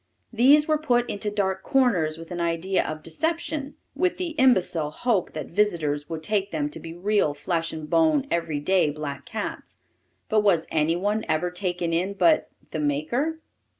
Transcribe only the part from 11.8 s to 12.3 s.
in